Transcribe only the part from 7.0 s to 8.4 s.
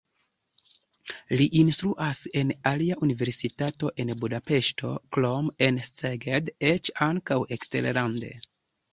ankaŭ eksterlande.